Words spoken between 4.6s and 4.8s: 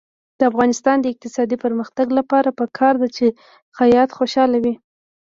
وي.